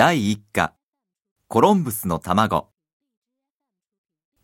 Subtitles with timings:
[0.00, 0.72] 第一課、
[1.46, 2.70] コロンブスの卵。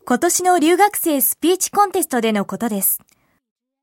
[0.05, 3.01] 今年の留学生スピーチコンテストでのことです。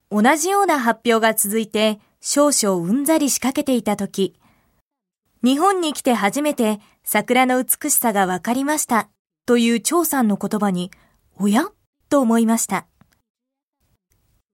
[0.08, 4.36] 同じような発表が続いて少々うんざりしかけていた時、
[5.42, 9.08] 日本に来て初めて桜の美しさがわかりました
[9.44, 10.92] という張さんの言葉に、
[11.40, 11.72] おや？
[12.08, 12.86] と思いました。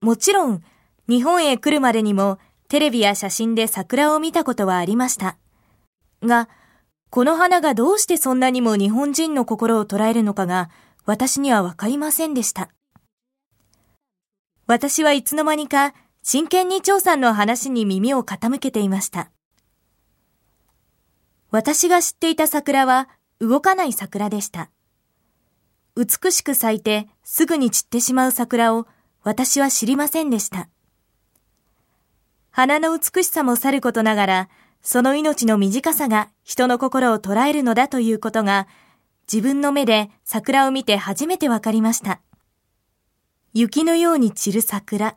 [0.00, 0.62] もちろん、
[1.07, 5.37] 日本へ来るまでにもテレビや写真で桜を見たことはありました。
[6.23, 6.48] が、
[7.11, 10.70] この花がどうしてそんなにも日本人の心を捉えるのかが
[11.05, 12.70] 私にはわかりませんでした。
[14.66, 15.92] 私はいつの間にか
[16.23, 19.33] 真剣に張さんの話に耳を傾けていました。
[21.50, 23.09] 私が知っていた桜は
[23.41, 24.70] 動かない桜でした。
[25.97, 28.86] 美しく咲いてすぐに散ってしまう桜を
[29.24, 30.69] 私は知りませんでした。
[32.52, 34.48] 花の美しさもさることながら、
[34.83, 38.66] その命の短さが人の心を捉えるのだということが、
[39.33, 42.20] 自分の目で桜を見て初めてわかりました。
[43.53, 45.17] 雪のように散る桜、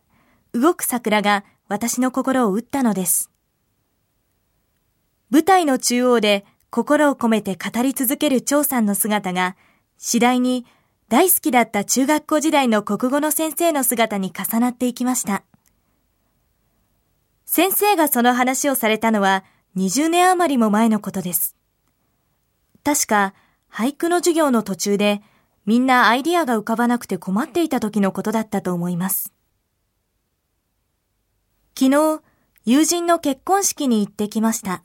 [0.54, 3.32] 動く桜が私の心を打ったのです。
[5.30, 9.56] 舞台の中央で心を込めて語り続ける張さんの姿が、
[9.98, 10.66] 次第に
[11.10, 15.44] 大好きだった中学校時代の国語の先生の姿に重なっていきました。
[17.46, 19.44] 先生がその話をされたのは
[19.76, 21.56] 20年余りも前のことです。
[22.84, 23.34] 確か
[23.72, 25.22] 俳句の授業の途中で
[25.66, 29.34] みんなアイディアが浮かばなくて困っていた時のことだったと思います。
[31.78, 32.22] 昨日、
[32.66, 34.84] 友人の結婚式に行ってきました。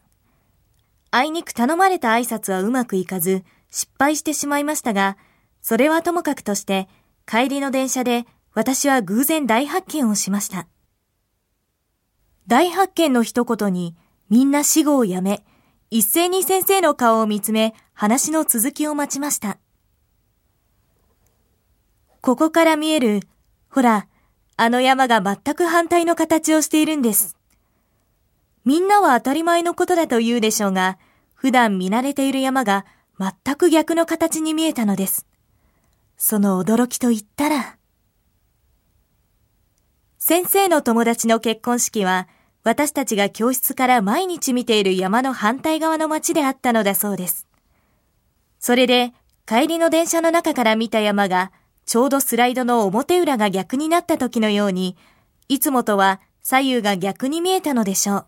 [1.10, 5.16] あいにく頼まれた挨拶はうまくいかず失敗してしまいましたが、
[5.60, 6.88] それはともかくとして、
[7.26, 10.66] 帰りの電車で私は偶然大発見をしました。
[12.46, 13.94] 大発見の一言に、
[14.30, 15.42] みんな死後をやめ、
[15.90, 19.58] 一斉に先生の顔を見つめ、話の続きを待ちました。
[22.20, 23.20] ここから見える、
[23.70, 24.06] ほら、
[24.56, 27.36] あの山が全く反対の形をしているんです。
[28.64, 30.98] みんなは当たり前のことだと言うでしょうが、
[31.32, 32.84] 普段見慣れている山が
[33.18, 35.26] 全く逆の形に見えたのです。
[36.18, 37.78] その驚きと言ったら、
[40.18, 42.28] 先生の友達の結婚式は、
[42.68, 47.46] 私たちが教室から毎日見ている山の反対側の町であったのだそうです。
[48.60, 49.14] それで、
[49.46, 51.50] 帰りの電車の中から見た山が、
[51.86, 54.98] ちょうどスライドの表裏が逆になった時のように、
[55.48, 58.26] いつもとは左右が逆に見えたのでしょう。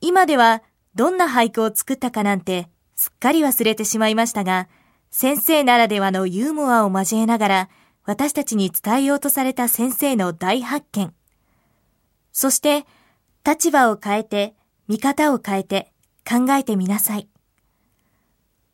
[0.00, 0.64] 今では、
[0.96, 4.66] どんな俳句を作ったかなんて、すっかり忘れてしまいましたが、
[5.12, 7.68] 先生ならではのユーモアを交えながら、
[8.02, 11.14] 私たちに伝えようとされた先生の大発見。
[12.40, 12.86] そして、
[13.44, 14.54] 立場を変えて、
[14.86, 15.92] 見方を変えて、
[16.24, 17.28] 考えてみなさい。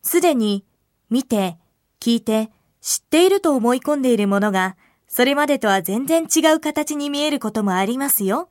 [0.02, 0.66] すでに、
[1.08, 1.56] 見て、
[1.98, 2.50] 聞いて、
[2.82, 4.76] 知っていると思い込んでいるものが、
[5.08, 8.50] それまでとは全然違う形に見えることもありますよ。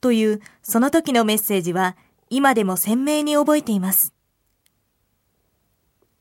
[0.00, 1.94] という、その時のメッセージは、
[2.30, 4.14] 今でも鮮明に覚えています。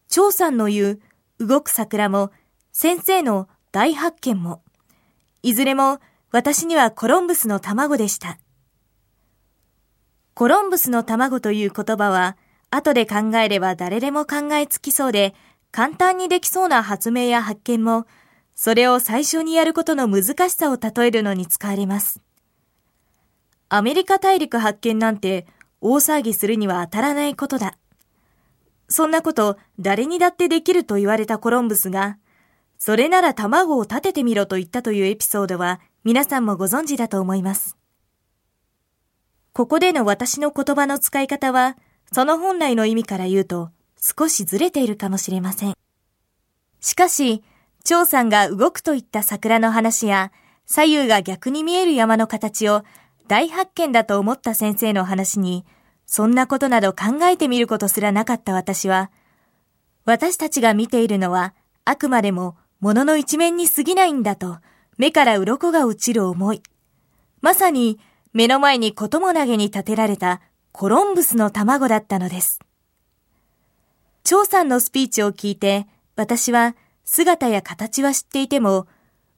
[0.10, 1.00] 張さんの言
[1.40, 2.30] う動く桜も
[2.74, 4.64] 先生の大発見も、
[5.44, 6.02] いずれも
[6.34, 8.40] 私にはコロンブスの卵でした。
[10.34, 12.38] コロンブスの卵という言葉は、
[12.72, 15.36] 後で考えれば誰でも考えつきそうで、
[15.72, 18.08] 簡単にできそうな発明や発見も、
[18.56, 22.20] それを最初にやることの難しさを例えるのに使われます。
[23.70, 25.46] アメリカ大陸発見なんて
[25.82, 27.78] 大騒ぎするには当たらないことだ。
[28.90, 32.18] そんなこと誰にだってできると言われたコロンブスが、
[32.80, 37.78] それなら卵を立ててみろと言ったというエピソードは皆さんもご存知だと思います。
[39.54, 41.78] ここでの私の言葉の使い方は、
[42.12, 43.70] その本来の意味から言うと
[44.02, 45.76] 少しずれているかもしれません。
[46.82, 47.42] しかし、
[47.86, 50.34] 張さんが動くといった桜の話や、
[50.66, 52.84] 左右が逆に見える山の形を
[53.30, 55.66] 大発見だと思った先生の話に、
[56.06, 59.10] そんなことなど考えてみることすらなかった私は、
[60.04, 61.54] 私たちが見ているのは、
[61.86, 64.58] あくまでも物の一面に過ぎないんだと、
[65.04, 66.64] 目から鱗が落ちる思い。
[67.42, 68.00] まさに、
[68.32, 70.40] 目の前にことも投げに立てられた
[70.72, 72.62] コロンブスの卵だったのです。
[74.24, 78.88] 張さんのスピーチを聞いて、私は姿や形は知っていても、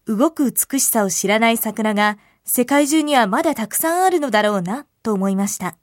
[0.05, 5.75] 動く美しさを知らない桜が世界中にはまだたくさんあるのだろうな、と思いました。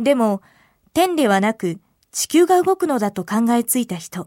[0.00, 0.42] でも、
[0.92, 1.78] 天ではなく
[2.10, 4.26] 地球が動くのだと考えついた人。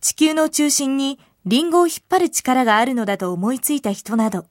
[0.00, 4.46] 地球の中心にリンゴを引っ張る力があるのだと思いついた人など、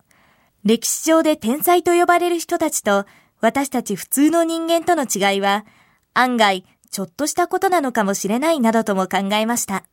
[0.63, 3.05] 歴史上で天才と呼ばれる人たちと
[3.41, 5.65] 私たち普通の人間との違いは、
[6.13, 9.83] 案外ちょっとしたことなのかもしれないなどとも考えました。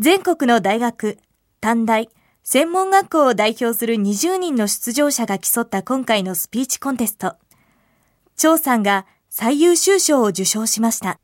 [0.00, 1.18] 全国の大学、
[1.60, 2.08] 短大、
[2.42, 7.36] 専門学校を代表する20人の出場者が競った今回のスピーチコンテスト。
[8.36, 11.20] 張さんが最優秀賞を受賞しました。